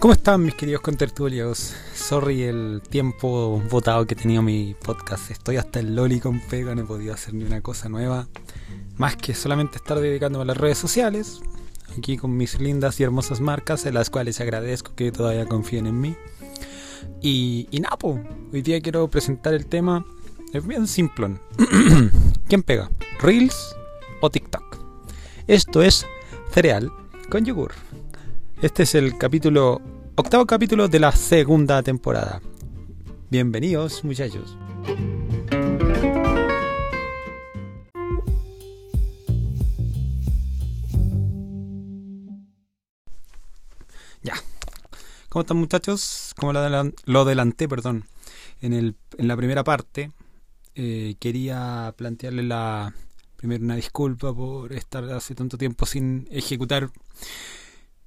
[0.00, 1.74] ¿Cómo están mis queridos contertulios?
[1.94, 5.30] Sorry el tiempo votado que tenía mi podcast.
[5.30, 8.26] Estoy hasta el loli con pega, no he podido hacer ni una cosa nueva.
[8.96, 11.42] Más que solamente estar dedicándome a las redes sociales.
[11.98, 16.00] Aquí con mis lindas y hermosas marcas, en las cuales agradezco que todavía confíen en
[16.00, 16.16] mí.
[17.20, 20.06] Y, y nada, hoy día quiero presentar el tema.
[20.54, 21.42] Es bien simplón.
[22.48, 22.90] ¿Quién pega?
[23.20, 23.76] ¿Reels
[24.22, 24.78] o TikTok?
[25.46, 26.06] Esto es
[26.52, 26.90] cereal
[27.28, 27.72] con yogur.
[28.62, 29.80] Este es el capítulo,
[30.16, 32.40] octavo capítulo de la segunda temporada.
[33.30, 34.56] Bienvenidos, muchachos.
[44.22, 44.34] Ya.
[45.28, 46.34] ¿Cómo están, muchachos?
[46.36, 48.04] Como lo, adelan- lo adelanté, perdón,
[48.60, 50.12] en, el, en la primera parte,
[50.74, 52.94] eh, quería plantearle la
[53.36, 56.90] primero una disculpa por estar hace tanto tiempo sin ejecutar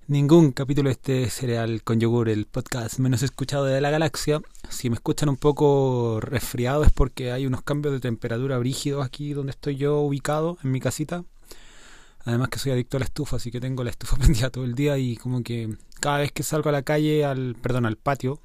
[0.07, 4.41] ningún capítulo de este cereal con yogur, el podcast menos escuchado de la galaxia.
[4.69, 9.33] Si me escuchan un poco resfriado es porque hay unos cambios de temperatura brígidos aquí
[9.33, 11.23] donde estoy yo ubicado, en mi casita.
[12.25, 14.75] Además que soy adicto a la estufa, así que tengo la estufa prendida todo el
[14.75, 18.39] día y como que cada vez que salgo a la calle, al perdón, al patio,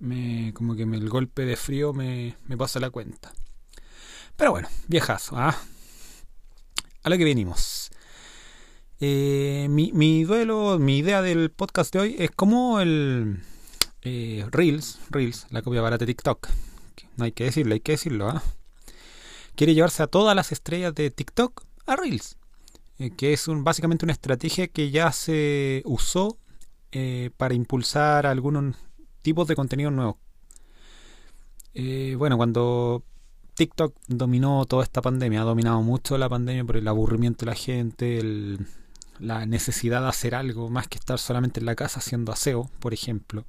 [0.00, 3.32] me como que me, el golpe de frío me, me pasa la cuenta.
[4.36, 5.56] Pero bueno, viejazo, ¿ah?
[7.04, 7.73] A lo que venimos.
[9.00, 13.40] Eh, mi, mi duelo, mi idea del podcast de hoy es como el
[14.02, 16.48] eh, Reels, Reels, la copia barata de TikTok.
[17.16, 18.42] No hay que decirlo, hay que decirlo, ¿ah?
[19.56, 22.36] Quiere llevarse a todas las estrellas de TikTok a Reels.
[22.98, 26.38] eh, que es un, básicamente una estrategia que ya se usó
[26.92, 28.76] eh, para impulsar algunos
[29.22, 30.16] tipos de contenido nuevos.
[31.74, 33.02] Eh, bueno, cuando
[33.54, 37.56] TikTok dominó toda esta pandemia, ha dominado mucho la pandemia por el aburrimiento de la
[37.56, 38.66] gente, el-
[39.24, 42.94] la necesidad de hacer algo más que estar solamente en la casa haciendo aseo, por
[42.94, 43.44] ejemplo.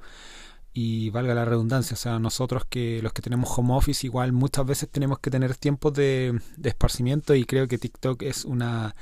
[0.73, 4.65] Y valga la redundancia, o sea, nosotros que los que tenemos home office igual muchas
[4.65, 8.93] veces tenemos que tener tiempos de, de esparcimiento y creo que TikTok es una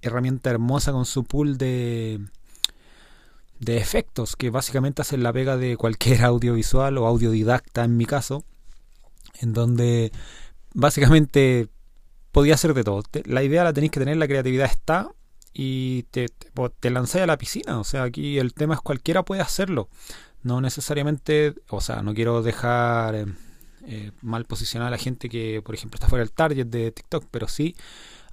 [0.00, 2.20] herramienta hermosa con su pool de,
[3.58, 8.44] de efectos que básicamente hacen la pega de cualquier audiovisual o audiodidacta en mi caso,
[9.40, 10.12] en donde
[10.74, 11.68] básicamente
[12.32, 13.02] podía hacer de todo.
[13.24, 15.10] La idea la tenéis que tener, la creatividad está
[15.58, 16.28] y te,
[16.80, 17.80] te, lanzáis a la piscina.
[17.80, 19.88] O sea, aquí el tema es cualquiera puede hacerlo.
[20.42, 23.26] No necesariamente, o sea, no quiero dejar eh,
[23.86, 27.24] eh, mal posicionada a la gente que, por ejemplo, está fuera del target de TikTok,
[27.30, 27.74] pero sí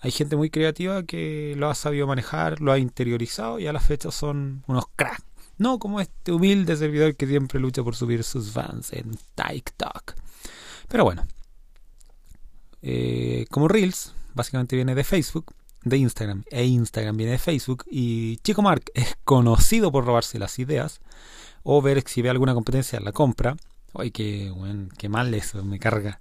[0.01, 3.79] hay gente muy creativa que lo ha sabido manejar, lo ha interiorizado y a la
[3.79, 5.23] fecha son unos cracks.
[5.57, 10.15] No como este humilde servidor que siempre lucha por subir sus fans en TikTok.
[10.89, 11.25] Pero bueno,
[12.81, 15.53] eh, como Reels, básicamente viene de Facebook,
[15.83, 20.59] de Instagram, e Instagram viene de Facebook, y Chico Mark es conocido por robarse las
[20.59, 21.01] ideas,
[21.63, 23.55] o ver si ve alguna competencia la compra.
[23.93, 26.19] Ay, qué, bueno, qué mal eso, me carga.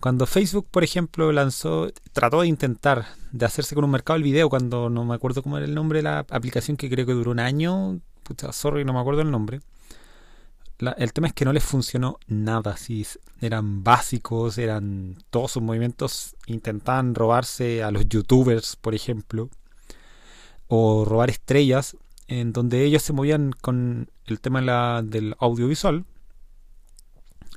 [0.00, 4.48] Cuando Facebook, por ejemplo, lanzó, trató de intentar de hacerse con un mercado del video,
[4.48, 7.30] cuando no me acuerdo cómo era el nombre de la aplicación, que creo que duró
[7.30, 9.60] un año, pucha, sorry, no me acuerdo el nombre.
[10.78, 12.76] La- el tema es que no les funcionó nada.
[13.40, 16.36] Eran básicos, eran todos sus movimientos.
[16.46, 19.48] Intentaban robarse a los youtubers, por ejemplo,
[20.68, 21.96] o robar estrellas,
[22.28, 26.04] en donde ellos se movían con el tema del audiovisual.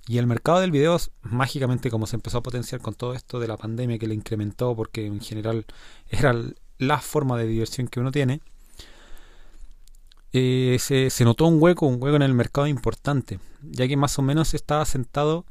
[0.08, 3.48] Y el mercado del video, mágicamente, como se empezó a potenciar con todo esto de
[3.48, 5.66] la pandemia que le incrementó, porque en general
[6.10, 6.34] era
[6.78, 8.42] la forma de diversión que uno tiene
[10.34, 14.22] eh, se, notó un hueco, un hueco en el mercado importante, ya que más o
[14.22, 15.46] menos estaba sentado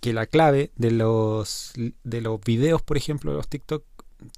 [0.00, 3.84] que la clave de los, de los videos, por ejemplo, de los TikTok,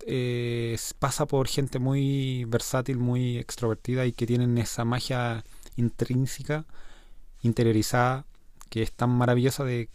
[0.07, 5.45] eh, pasa por gente muy versátil, muy extrovertida y que tienen esa magia
[5.77, 6.67] intrínseca,
[7.41, 8.27] interiorizada,
[8.69, 9.89] que es tan maravillosa de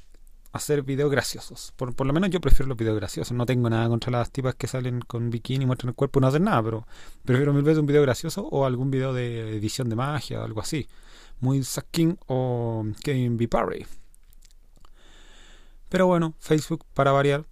[0.52, 1.74] hacer videos graciosos.
[1.76, 3.36] Por, por lo menos yo prefiero los videos graciosos.
[3.36, 6.22] No tengo nada contra las tipas que salen con bikini y muestran el cuerpo y
[6.22, 6.88] no hacen nada, pero
[7.26, 10.62] prefiero mil veces un video gracioso o algún video de edición de magia o algo
[10.62, 10.88] así.
[11.40, 13.48] Muy King o Kevin B.
[13.48, 13.86] Parry.
[15.90, 17.46] Pero bueno, Facebook, para variar,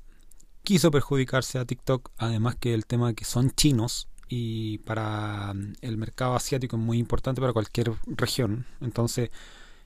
[0.64, 6.36] quiso perjudicarse a TikTok, además que el tema que son chinos y para el mercado
[6.36, 8.66] asiático es muy importante para cualquier región.
[8.82, 9.30] Entonces,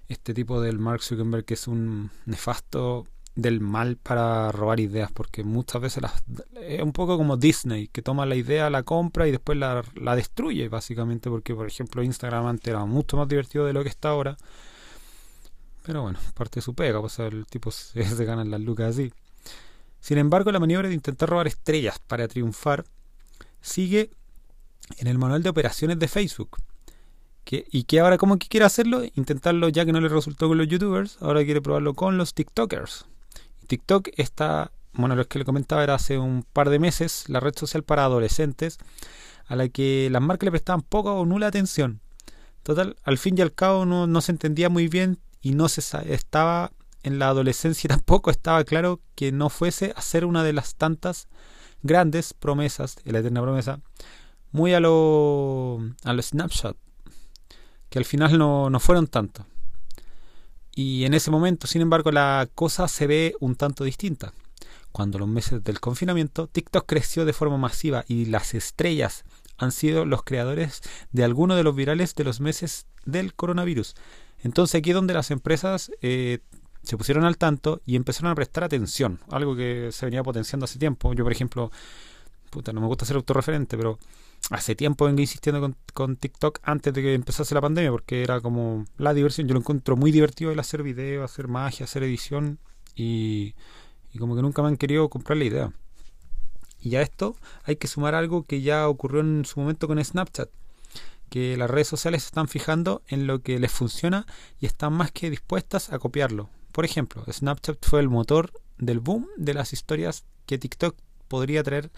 [0.10, 5.44] este tipo del Mark Zuckerberg que es un nefasto del mal para robar ideas, porque
[5.44, 6.24] muchas veces las,
[6.60, 10.16] es un poco como Disney, que toma la idea, la compra y después la, la
[10.16, 14.10] destruye, básicamente, porque por ejemplo Instagram antes era mucho más divertido de lo que está
[14.10, 14.36] ahora.
[15.86, 19.14] Pero bueno, parte de su pega, pues el tipo se, se gana las lucas así.
[20.02, 22.86] Sin embargo, la maniobra de intentar robar estrellas para triunfar
[23.62, 24.12] sigue
[24.98, 26.58] en el manual de operaciones de Facebook.
[27.46, 29.04] ¿Y que ahora cómo que quiere hacerlo?
[29.16, 33.06] Intentarlo ya que no le resultó con los youtubers, ahora quiere probarlo con los TikTokers.
[33.68, 37.56] TikTok está, bueno, lo que le comentaba era hace un par de meses la red
[37.56, 38.78] social para adolescentes
[39.48, 42.02] a la que las marcas le prestaban poca o nula atención.
[42.62, 45.82] Total, al fin y al cabo no, no se entendía muy bien y no se
[46.12, 46.72] estaba
[47.04, 51.28] en la adolescencia tampoco estaba claro que no fuese a ser una de las tantas
[51.82, 53.80] grandes promesas, la eterna promesa,
[54.52, 56.76] muy a lo, a lo Snapchat,
[57.90, 59.46] que al final no, no fueron tantos.
[60.74, 64.34] Y en ese momento, sin embargo, la cosa se ve un tanto distinta.
[64.92, 69.26] Cuando los meses del confinamiento, TikTok creció de forma masiva y las estrellas
[69.58, 70.82] han sido los creadores
[71.12, 73.96] de algunos de los virales de los meses del coronavirus.
[74.42, 76.40] Entonces aquí es donde las empresas eh,
[76.84, 80.80] se pusieron al tanto y empezaron a prestar atención, algo que se venía potenciando hace
[80.80, 81.14] tiempo.
[81.14, 81.72] Yo, por ejemplo,
[82.74, 84.00] no me gusta ser autorreferente, pero
[84.50, 88.86] hace tiempo vengo insistiendo con, TikTok antes de que empezase la pandemia, porque era como
[88.98, 89.48] la diversión.
[89.48, 92.60] Yo lo encuentro muy divertido el hacer video, hacer magia, hacer edición
[92.96, 93.56] y,
[94.14, 95.74] y como que nunca me han querido comprar la idea.
[96.82, 100.50] Y a esto hay que sumar algo que ya ocurrió en su momento con Snapchat,
[101.30, 104.26] que las redes sociales se están fijando en lo que les funciona
[104.60, 106.50] y están más que dispuestas a copiarlo.
[106.72, 110.96] Por ejemplo, Snapchat fue el motor del boom de las historias que TikTok
[111.28, 111.92] podría traer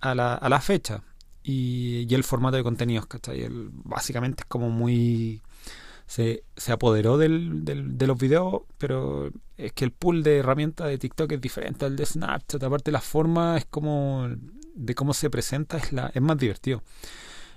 [0.00, 1.02] a la, a la fecha.
[1.42, 3.48] Y, el formato de contenidos, ¿cachai?
[3.50, 5.42] básicamente es como muy...
[6.06, 10.98] Se, se apoderó del, de los videos, pero es que el pool de herramientas de
[10.98, 12.62] TikTok es diferente al de Snapchat.
[12.62, 14.28] Aparte la forma es como...
[14.74, 16.82] de cómo se presenta es, la, es más divertido.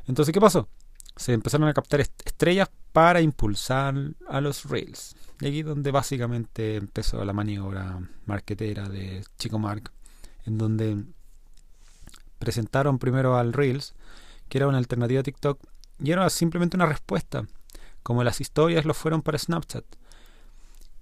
[0.08, 0.70] Entonces, ¿qué pasó?
[1.18, 3.96] Se empezaron a captar estrellas para impulsar
[4.28, 5.16] a los Reels.
[5.42, 9.92] Y aquí donde básicamente empezó la maniobra marquetera de Chico Mark,
[10.46, 11.04] en donde
[12.46, 13.96] presentaron primero al Reels,
[14.48, 15.60] que era una alternativa a TikTok,
[16.00, 17.48] y era simplemente una respuesta,
[18.04, 19.84] como las historias lo fueron para Snapchat.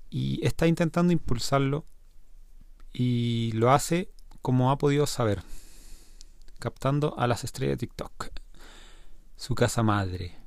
[0.10, 1.86] Y está intentando impulsarlo
[2.94, 4.10] y lo hace
[4.42, 5.44] como ha podido saber,
[6.60, 8.30] captando a las estrellas de TikTok,
[9.36, 10.38] su casa madre.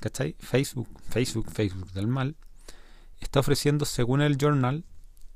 [0.00, 0.34] ¿Cachai?
[0.40, 2.34] Facebook, Facebook, Facebook del mal,
[3.20, 4.84] está ofreciendo, según el Journal,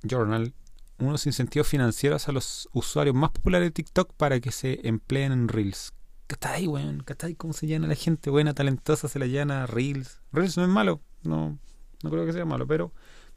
[0.02, 0.52] Journal
[0.98, 5.48] unos incentivos financieros a los usuarios más populares de TikTok para que se empleen en
[5.48, 5.92] Reels.
[6.26, 7.02] ¿Cachai, weón?
[7.04, 10.20] ¿Cachai cómo se llama la gente buena, talentosa, se la llama Reels?
[10.32, 11.58] Reels no es malo, no,
[12.02, 12.92] no creo que sea malo, pero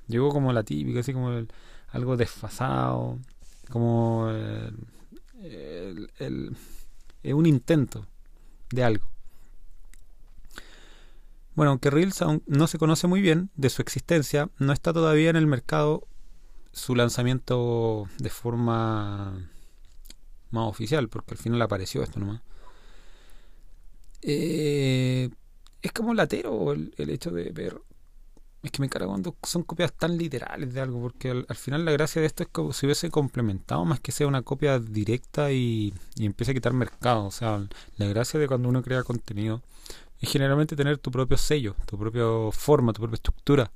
[0.08, 1.30] llegó como la típica, así como
[1.90, 3.20] algo desfasado,
[3.70, 4.30] como
[5.40, 6.56] el,
[7.24, 8.08] un intento
[8.72, 9.08] de algo.
[11.56, 15.36] Bueno, aunque Reels no se conoce muy bien de su existencia, no está todavía en
[15.36, 16.08] el mercado
[16.72, 19.50] su lanzamiento de forma
[20.52, 22.42] más oficial, porque al final apareció esto nomás.
[24.22, 25.30] Eh,
[25.82, 27.82] es como latero el, el, hecho de ver.
[28.62, 31.92] Es que me encarga cuando son copias tan literales de algo, porque al, final la
[31.94, 35.94] gracia de esto es como si hubiese complementado más que sea una copia directa y,
[36.18, 37.26] y empieza a quitar mercado.
[37.26, 37.66] O sea,
[37.98, 39.62] la gracia de cuando uno crea contenido
[40.20, 43.72] es generalmente tener tu propio sello, tu propia forma, tu propia estructura.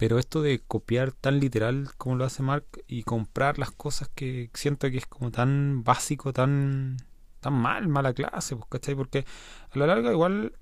[0.00, 4.48] Pero esto de copiar tan literal como lo hace Mark y comprar las cosas que
[4.54, 6.96] siento que es como tan básico, tan,
[7.40, 8.94] tan mal, mala clase, pues, ¿cachai?
[8.94, 9.26] Porque
[9.70, 10.54] a la larga igual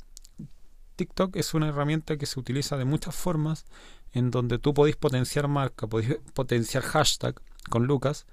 [0.97, 3.65] TikTok es una herramienta que se utiliza de muchas formas
[4.13, 7.41] en donde tú podéis potenciar marca, podéis potenciar hashtag
[7.71, 8.27] con Lucas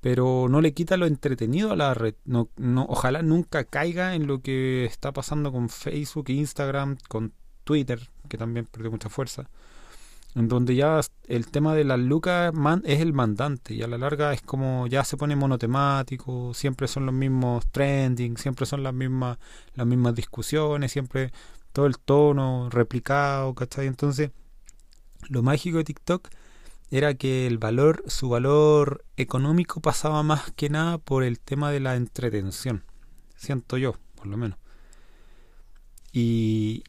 [0.00, 2.14] pero no le quita lo entretenido a la red.
[2.24, 7.34] No, no, ojalá nunca caiga en lo que está pasando con Facebook e Instagram, con
[7.64, 9.50] Twitter, que también perdió mucha fuerza,
[10.34, 12.52] en donde ya el tema de la lucas
[12.84, 17.06] es el mandante y a la larga es como ya se pone monotemático, siempre son
[17.06, 19.38] los mismos trending, siempre son las mismas
[19.74, 21.32] las mismas discusiones, siempre
[21.72, 23.86] todo el tono replicado, ¿cachai?
[23.86, 24.30] Entonces,
[25.28, 26.28] lo mágico de TikTok
[26.90, 31.80] era que el valor, su valor económico pasaba más que nada por el tema de
[31.80, 32.84] la entretención.
[33.36, 34.58] Siento yo, por lo menos.
[36.12, 36.82] Y,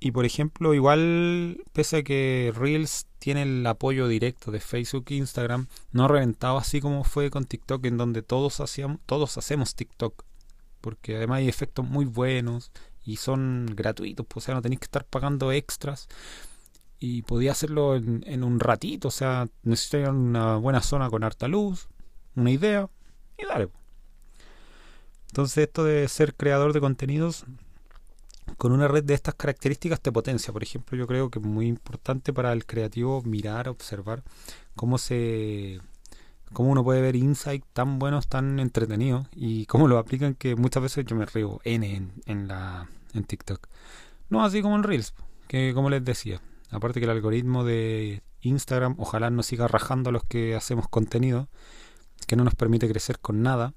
[0.00, 5.16] y por ejemplo, igual, pese a que Reels tiene el apoyo directo de Facebook e
[5.16, 9.74] Instagram, no ha reventado así como fue con TikTok, en donde todos, hacíamos, todos hacemos
[9.74, 10.24] TikTok.
[10.80, 12.72] Porque además hay efectos muy buenos
[13.04, 16.08] y son gratuitos, pues, o sea, no tenéis que estar pagando extras
[16.98, 21.88] y podía hacerlo en, un ratito, o sea, necesitaría una buena zona con harta luz,
[22.36, 22.88] una idea
[23.38, 23.68] y dale.
[25.28, 27.44] Entonces esto de ser creador de contenidos
[28.56, 30.52] con una red de estas características te potencia.
[30.52, 34.22] Por ejemplo, yo creo que es muy importante para el creativo mirar, observar
[34.76, 35.80] cómo se
[36.52, 40.82] cómo uno puede ver insights tan buenos, tan entretenidos y cómo lo aplican que muchas
[40.82, 43.68] veces yo me río N en, en la en TikTok.
[44.28, 45.14] No así como en Reels,
[45.48, 46.40] que como les decía,
[46.70, 51.48] aparte que el algoritmo de Instagram ojalá no siga rajando a los que hacemos contenido,
[52.26, 53.74] que no nos permite crecer con nada.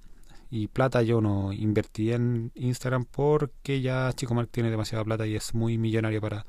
[0.56, 1.02] Y plata.
[1.02, 5.80] Yo no invertiría en Instagram porque ya Chico Mark tiene demasiada plata y es muy
[5.80, 6.46] millonario para,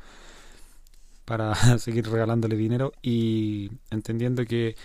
[1.25, 2.93] para seguir regalándole dinero.
[3.01, 4.77] Y entendiendo que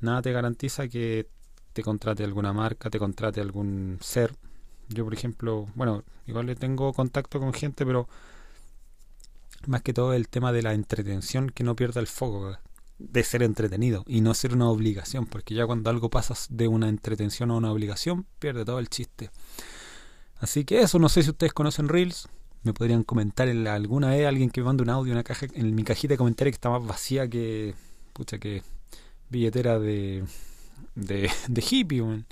[0.00, 1.26] nada te garantiza que
[1.72, 4.36] te contrate alguna marca, te contrate algún ser.
[4.88, 8.08] Yo, por ejemplo, bueno, igual le tengo contacto con gente, pero
[9.66, 12.56] más que todo el tema de la entretención, que no pierda el foco
[13.00, 16.88] de ser entretenido y no ser una obligación, porque ya cuando algo pasa de una
[16.88, 19.30] entretención a una obligación, pierde todo el chiste.
[20.38, 22.28] Así que eso, no sé si ustedes conocen Reels,
[22.62, 25.74] me podrían comentar en alguna vez alguien que me mande un audio, una caja en
[25.74, 27.74] mi cajita de comentarios que está más vacía que
[28.12, 28.62] pucha que
[29.30, 30.24] billetera de
[30.94, 32.24] de, de hippie,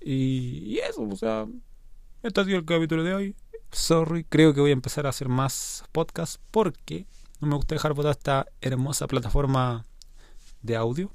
[0.00, 1.46] Y, eso, o sea,
[2.22, 3.36] este ha sido el capítulo de hoy.
[3.70, 7.06] Sorry, creo que voy a empezar a hacer más podcasts porque
[7.42, 9.84] no me gusta dejar botar esta hermosa plataforma
[10.62, 11.10] de audio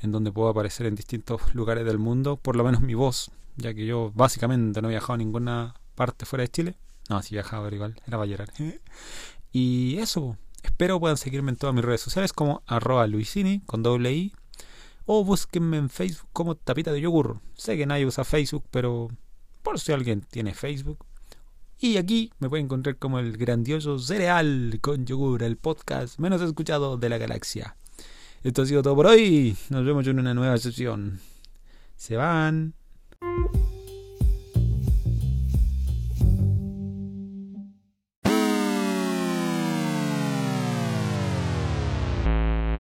[0.00, 3.74] en donde puedo aparecer en distintos lugares del mundo, por lo menos mi voz, ya
[3.74, 6.76] que yo básicamente no he viajado a ninguna parte fuera de Chile.
[7.10, 8.48] No, si viajaba, igual, era para llorar.
[9.52, 14.12] y eso, espero puedan seguirme en todas mis redes sociales como arroba luisini con doble
[14.12, 14.32] i
[15.04, 17.40] o búsquenme en Facebook como Tapita de Yogur.
[17.54, 19.10] Sé que nadie usa Facebook, pero
[19.62, 21.04] por si alguien tiene Facebook.
[21.84, 26.96] Y aquí me pueden encontrar como el grandioso cereal con yogur, el podcast menos escuchado
[26.96, 27.74] de la galaxia.
[28.44, 29.56] Esto ha sido todo por hoy.
[29.68, 31.18] Nos vemos en una nueva sesión.
[31.96, 32.74] Se van.